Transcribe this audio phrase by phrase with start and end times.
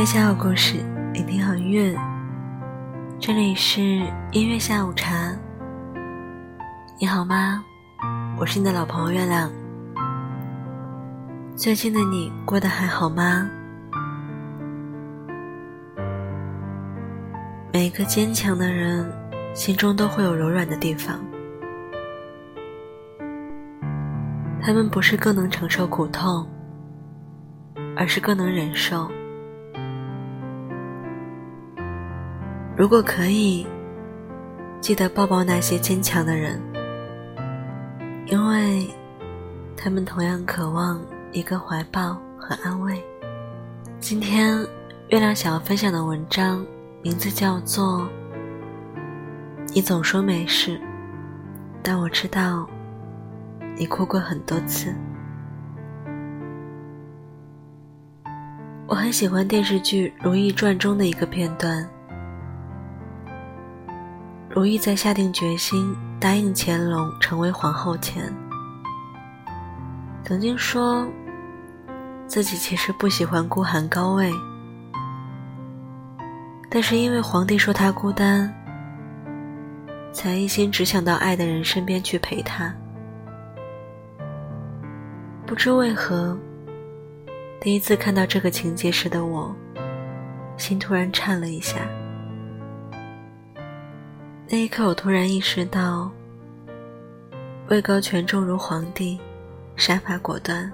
[0.00, 0.78] 分享好故事，
[1.12, 1.94] 聆听好音乐。
[3.18, 3.82] 这里是
[4.32, 5.30] 音乐下午茶。
[6.98, 7.62] 你好吗？
[8.38, 9.52] 我是你的老朋友月亮。
[11.54, 13.46] 最近的你过得还好吗？
[17.70, 19.06] 每一个坚强的人
[19.52, 21.20] 心中都会有柔软的地方，
[24.62, 26.48] 他们不是更能承受苦痛，
[27.94, 29.06] 而是更能忍受。
[32.80, 33.66] 如果可以，
[34.80, 36.58] 记得抱抱那些坚强的人，
[38.24, 38.88] 因为
[39.76, 40.98] 他们同样渴望
[41.30, 42.98] 一个怀抱和安慰。
[43.98, 44.66] 今天，
[45.10, 46.64] 月亮想要分享的文章
[47.02, 48.00] 名字叫做
[49.74, 50.80] 《你总说没事，
[51.82, 52.66] 但我知道
[53.76, 54.88] 你哭过很多次》。
[58.86, 61.86] 我很喜欢电视剧《如懿传》中的一个片段。
[64.60, 68.30] 如懿在下定决心答应乾隆成为皇后前，
[70.22, 71.08] 曾经说
[72.26, 74.30] 自己其实不喜欢孤寒高位，
[76.68, 78.54] 但是因为皇帝说她孤单，
[80.12, 82.70] 才一心只想到爱的人身边去陪他。
[85.46, 86.36] 不知为何，
[87.62, 89.56] 第一次看到这个情节时的我，
[90.58, 91.76] 心突然颤了一下。
[94.52, 96.10] 那一刻，我突然意识到，
[97.68, 99.16] 位高权重如皇帝，
[99.76, 100.68] 杀伐果断，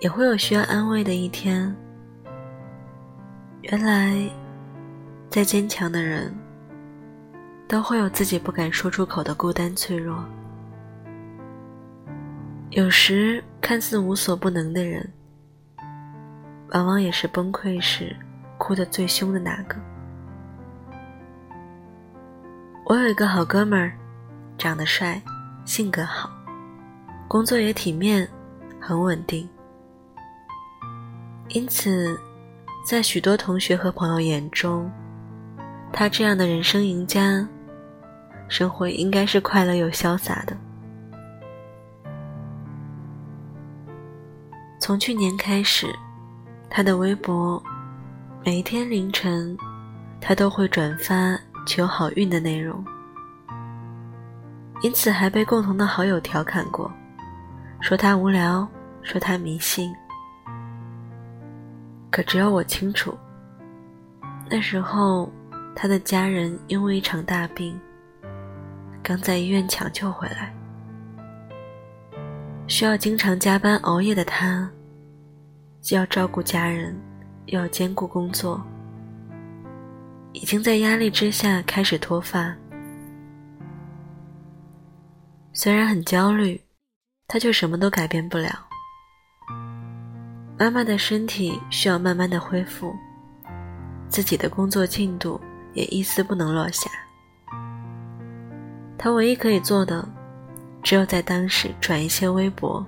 [0.00, 1.74] 也会有需要安慰的一天。
[3.62, 4.14] 原来，
[5.30, 6.30] 再坚强的人，
[7.66, 10.22] 都会有自己不敢说出口的孤单脆弱。
[12.72, 15.10] 有时，看似无所不能的人，
[16.72, 18.14] 往往也是崩溃时
[18.58, 19.76] 哭得最凶的那个。
[22.88, 23.92] 我有一个好哥们儿，
[24.56, 25.20] 长得帅，
[25.64, 26.30] 性格好，
[27.26, 28.28] 工作也体面，
[28.80, 29.48] 很稳定。
[31.48, 32.16] 因此，
[32.86, 34.88] 在许多同学和朋友眼中，
[35.92, 37.44] 他这样的人生赢家，
[38.46, 40.56] 生活应该是快乐又潇洒的。
[44.78, 45.88] 从去年开始，
[46.70, 47.60] 他的微博
[48.44, 49.58] 每天凌晨，
[50.20, 51.36] 他都会转发。
[51.66, 52.82] 求好运的内容，
[54.82, 56.90] 因此还被共同的好友调侃过，
[57.80, 58.66] 说他无聊，
[59.02, 59.92] 说他迷信。
[62.10, 63.14] 可只有我清楚，
[64.48, 65.30] 那时候
[65.74, 67.78] 他的家人因为一场大病，
[69.02, 70.54] 刚在医院抢救回来，
[72.68, 74.70] 需要经常加班熬夜的他，
[75.80, 76.96] 既要照顾家人，
[77.46, 78.64] 又要兼顾工作。
[80.36, 82.54] 已经在压力之下开始脱发，
[85.54, 86.60] 虽然很焦虑，
[87.26, 88.50] 他却什么都改变不了。
[90.58, 92.94] 妈妈的身体需要慢慢的恢复，
[94.10, 95.40] 自己的工作进度
[95.72, 96.90] 也一丝不能落下。
[98.98, 100.06] 他唯一可以做的，
[100.82, 102.84] 只有在当时转一些微博，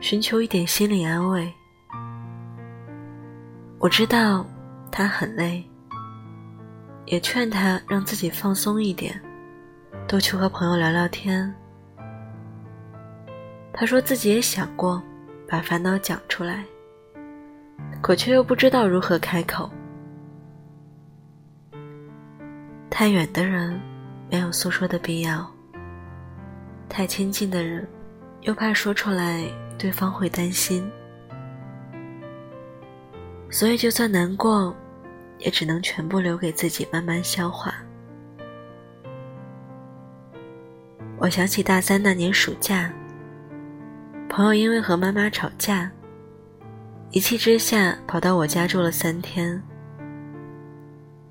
[0.00, 1.52] 寻求一点心理安慰。
[3.78, 4.46] 我知道
[4.90, 5.62] 他很累。
[7.06, 9.20] 也劝他让自己放松一点，
[10.06, 11.52] 多去和朋友聊聊天。
[13.72, 15.02] 他说自己也想过
[15.48, 16.64] 把烦恼讲出来，
[18.00, 19.70] 可却又不知道如何开口。
[22.88, 23.80] 太远的人
[24.30, 25.50] 没有诉说的必要，
[26.88, 27.88] 太亲近的人
[28.42, 29.44] 又怕说出来
[29.78, 30.88] 对方会担心，
[33.50, 34.74] 所以就算难过。
[35.44, 37.74] 也只能全部留给自己慢慢消化。
[41.18, 42.92] 我想起大三那年暑假，
[44.28, 45.90] 朋友因为和妈妈吵架，
[47.10, 49.62] 一气之下跑到我家住了三天。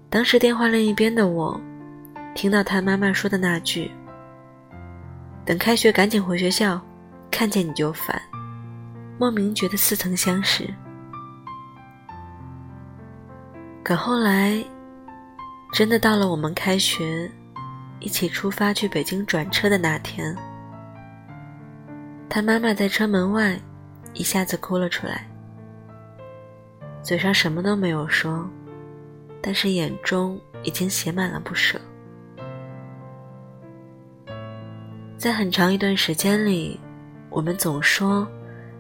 [0.10, 1.60] 当时电话另一边的我，
[2.36, 3.92] 听到他妈妈说的那句
[5.46, 6.80] ：“等开学赶紧回学校，
[7.30, 8.22] 看见你就烦。”
[9.20, 10.68] 莫名觉得似曾相识。
[13.92, 14.64] 可后来，
[15.74, 17.30] 真的到了我们开学，
[18.00, 20.34] 一起出发去北京转车的那天，
[22.30, 23.60] 他妈妈在车门外
[24.14, 25.30] 一下子哭了出来，
[27.04, 28.50] 嘴上什么都没有说，
[29.42, 31.78] 但是眼中已经写满了不舍。
[35.18, 36.80] 在很长一段时间里，
[37.30, 38.26] 我们总说，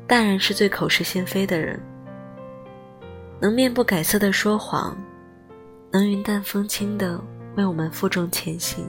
[0.07, 1.77] 大人是最口是心非的人。
[3.41, 4.95] 能面不改色的说谎，
[5.91, 7.19] 能云淡风轻的
[7.55, 8.85] 为我们负重前行。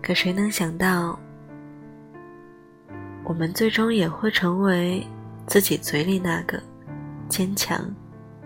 [0.00, 1.18] 可谁能想到，
[3.24, 5.04] 我们最终也会成为
[5.48, 6.62] 自己嘴里那个
[7.28, 7.84] 坚强、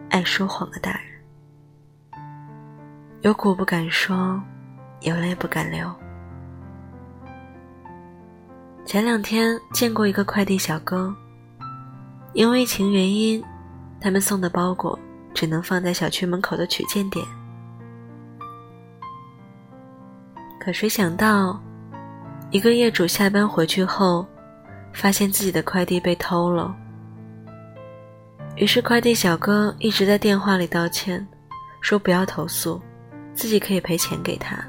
[0.08, 2.22] 爱说谎的大人，
[3.20, 4.42] 有苦不敢说，
[5.02, 5.94] 有泪不敢流。
[8.86, 11.14] 前两天见过一个快递小哥。
[12.36, 13.42] 因为疫情原因，
[13.98, 14.98] 他们送的包裹
[15.32, 17.24] 只能放在小区门口的取件点。
[20.60, 21.58] 可谁想到，
[22.50, 24.26] 一个业主下班回去后，
[24.92, 26.76] 发现自己的快递被偷了。
[28.56, 31.26] 于是快递小哥一直在电话里道歉，
[31.80, 32.78] 说不要投诉，
[33.32, 34.62] 自己可以赔钱给他，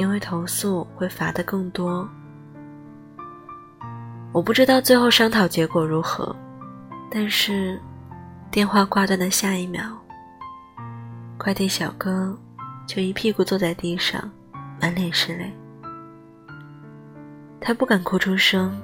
[0.00, 2.08] 因为投诉会罚的更多。
[4.34, 6.34] 我不知道最后商讨结果如何，
[7.08, 7.80] 但是
[8.50, 9.96] 电话挂断的下一秒，
[11.38, 12.36] 快递小哥
[12.84, 14.28] 就一屁股坐在地上，
[14.80, 15.52] 满脸是泪。
[17.60, 18.76] 他不敢哭出声，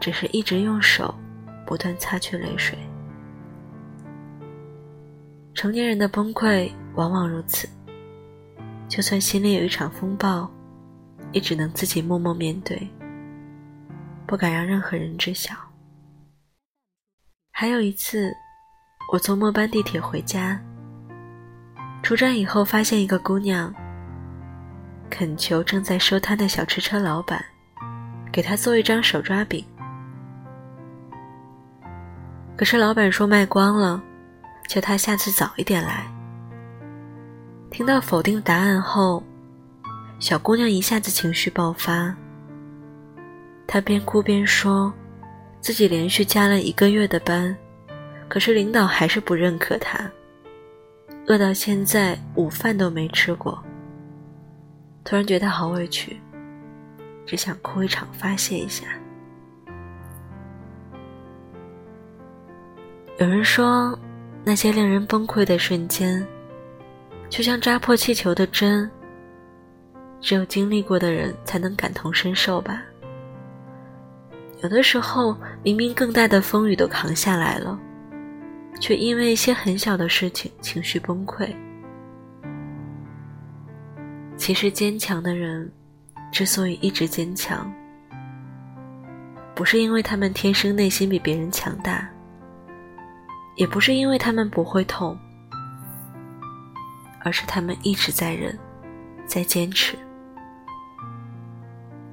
[0.00, 1.14] 只是一直用手
[1.66, 2.78] 不断擦去泪水。
[5.52, 7.68] 成年人的崩溃往往如此，
[8.88, 10.50] 就算心里有一场风暴，
[11.32, 12.88] 也只能自己默默面对。
[14.32, 15.54] 不敢让任何人知晓。
[17.50, 18.32] 还有一次，
[19.12, 20.58] 我从末班地铁回家，
[22.02, 23.70] 出站以后发现一个姑娘
[25.10, 27.44] 恳求正在收摊的小吃车老板，
[28.32, 29.62] 给她做一张手抓饼。
[32.56, 34.02] 可是老板说卖光了，
[34.66, 36.10] 求她下次早一点来。
[37.70, 39.22] 听到否定答案后，
[40.18, 42.16] 小姑娘一下子情绪爆发。
[43.72, 44.92] 他边哭边说，
[45.62, 47.56] 自己连续加了一个月的班，
[48.28, 49.98] 可是领导还是不认可他，
[51.26, 53.58] 饿到现在午饭都没吃过。
[55.02, 56.20] 突然觉得好委屈，
[57.24, 58.84] 只想哭一场发泄一下。
[63.16, 63.98] 有人说，
[64.44, 66.22] 那些令人崩溃的瞬间，
[67.30, 68.90] 就像扎破气球的针，
[70.20, 72.82] 只有经历过的人才能感同身受吧。
[74.62, 77.76] 有的时候，明明更大的风雨都扛下来了，
[78.80, 81.52] 却因为一些很小的事情情绪崩溃。
[84.36, 85.68] 其实，坚强的人
[86.30, 87.72] 之所以一直坚强，
[89.52, 92.08] 不是因为他们天生内心比别人强大，
[93.56, 95.18] 也不是因为他们不会痛，
[97.24, 98.56] 而是他们一直在忍，
[99.26, 99.98] 在坚持。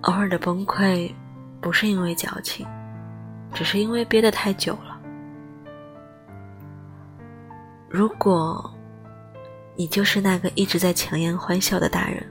[0.01, 1.13] 偶尔的崩溃。
[1.61, 2.65] 不是因为矫情，
[3.53, 4.99] 只是因为憋得太久了。
[7.89, 8.71] 如果
[9.75, 12.23] 你就是那个一直在强颜欢笑的大人，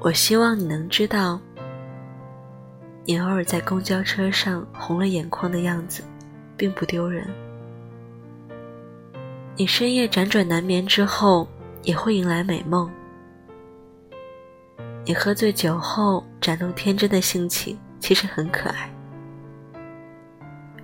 [0.00, 1.40] 我希望你能知道，
[3.04, 6.02] 你偶尔在公交车上红了眼眶的样子，
[6.56, 7.28] 并不丢人。
[9.56, 11.46] 你深夜辗转难眠之后，
[11.82, 12.90] 也会迎来美梦。
[15.04, 18.88] 你喝醉酒后展露天真的性情，其实很可爱。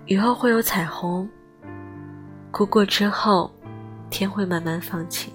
[0.07, 1.29] 雨后会有彩虹，
[2.51, 3.53] 哭过之后，
[4.11, 5.33] 天会慢慢放晴。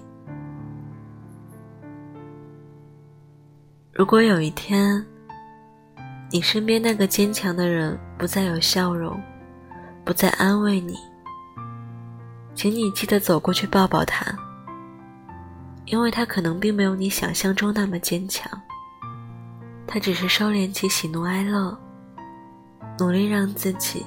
[3.92, 5.02] 如果有一天，
[6.30, 9.18] 你身边那个坚强的人不再有笑容，
[10.04, 10.98] 不再安慰你，
[12.54, 14.36] 请你记得走过去抱抱他，
[15.86, 18.50] 因为他可能并没有你想象中那么坚强。
[19.94, 21.78] 他只是收敛起喜怒哀乐，
[22.98, 24.04] 努力让自己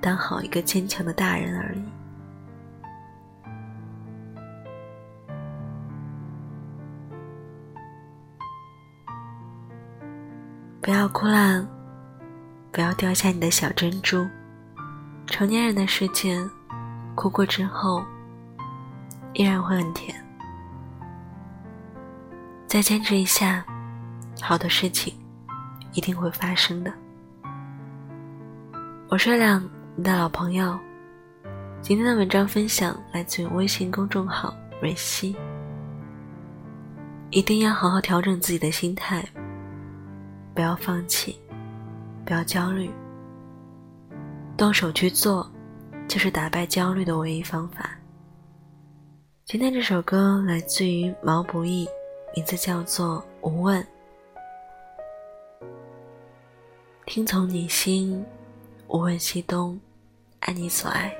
[0.00, 1.82] 当好一个坚强的大人而已。
[10.80, 11.66] 不要哭了，
[12.70, 14.24] 不要掉下你的小珍珠。
[15.26, 16.38] 成年人的世界，
[17.16, 18.04] 哭过之后
[19.32, 20.14] 依然会很甜。
[22.68, 23.64] 再坚持一下。
[24.44, 25.14] 好的事情
[25.92, 26.92] 一定会发生的。
[29.08, 29.62] 我是月亮，
[29.94, 30.76] 你的老朋友。
[31.80, 35.36] 今天的文章分享来自于微信公众号蕊希。
[37.30, 39.24] 一定要好好调整自己的心态，
[40.54, 41.38] 不要放弃，
[42.24, 42.90] 不要焦虑，
[44.56, 45.48] 动手去做，
[46.08, 47.90] 就是打败焦虑的唯一方法。
[49.44, 51.86] 今天这首歌来自于毛不易，
[52.34, 53.80] 名字叫做《无问》。
[57.04, 58.24] 听从你心，
[58.86, 59.78] 无问西东，
[60.40, 61.12] 爱你所爱，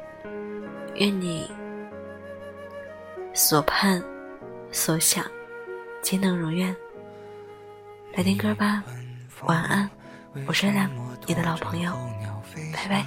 [0.95, 1.51] 愿你
[3.35, 4.03] 所盼
[4.71, 5.25] 所想
[6.01, 6.75] 皆能如愿。
[8.15, 8.83] 来听歌吧，
[9.43, 9.91] 晚安，
[10.47, 10.89] 我是亮，
[11.27, 11.93] 你的老朋友，
[12.73, 13.05] 拜拜。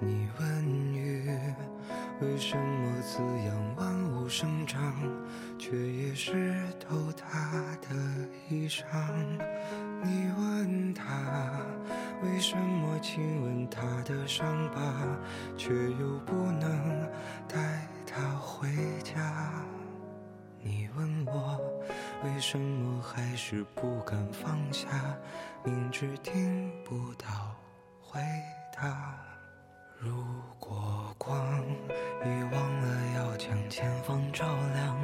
[0.00, 1.28] 你问雨
[2.20, 4.94] 为什么滋养万物生长，
[5.58, 7.88] 却也湿透他的
[8.48, 8.84] 衣裳？
[10.02, 11.60] 你问他
[12.22, 14.80] 为什么亲吻他的伤疤，
[15.56, 17.08] 却又不能
[17.48, 18.68] 带他回
[19.02, 19.52] 家？
[20.62, 21.60] 你问我
[22.24, 24.88] 为什么还是不敢放下，
[25.64, 27.26] 明知听不到
[28.00, 28.20] 回
[28.72, 29.27] 答。
[30.00, 30.12] 如
[30.60, 31.60] 果光
[32.24, 34.96] 已忘了要将前方照亮，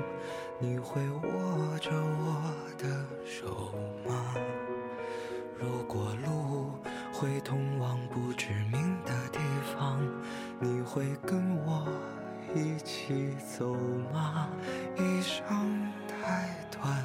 [0.61, 2.87] 你会握着我的
[3.27, 3.75] 手
[4.09, 4.37] 吗？
[5.59, 6.71] 如果路
[7.13, 9.41] 会通往不知名的地
[9.77, 10.01] 方，
[10.61, 11.89] 你会跟我
[12.55, 13.75] 一起走
[14.13, 14.49] 吗？
[14.97, 17.05] 一生太短，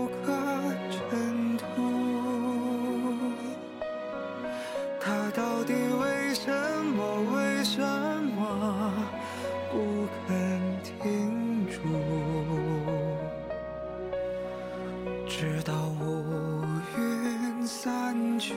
[17.83, 18.53] 散去，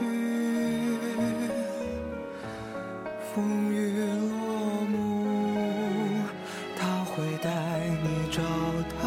[3.33, 3.97] 风雨
[4.29, 5.25] 落幕，
[6.79, 7.49] 他会带
[8.03, 8.43] 你找
[9.01, 9.03] 到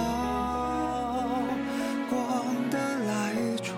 [2.10, 2.18] 光
[2.72, 3.12] 的来
[3.58, 3.70] 处，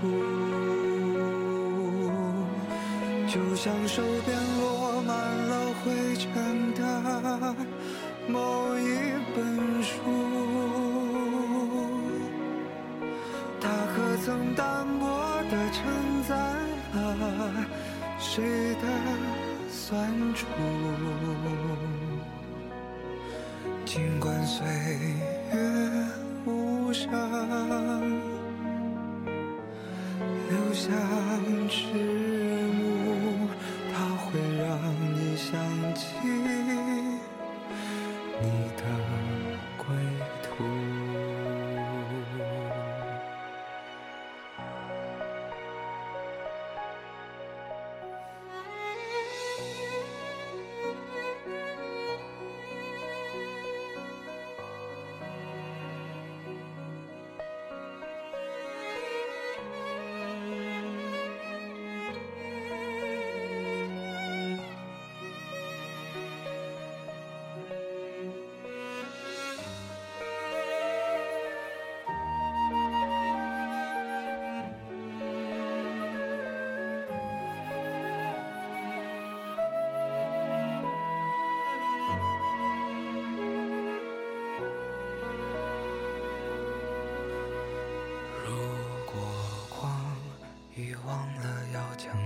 [3.28, 5.52] 就像手边落满了
[5.84, 7.54] 灰尘的
[8.30, 8.88] 某一
[9.36, 9.90] 本书。
[14.22, 15.08] 曾单薄
[15.50, 15.82] 地承
[18.32, 18.88] 谁的
[19.72, 20.46] 酸楚？
[23.86, 24.68] 尽管岁
[25.52, 25.58] 月
[26.46, 27.10] 无声，
[30.48, 30.92] 留下
[31.68, 32.29] 迟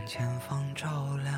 [0.06, 0.90] 前方照
[1.24, 1.33] 亮，